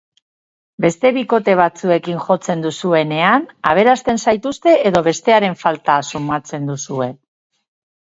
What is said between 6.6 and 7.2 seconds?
duzue?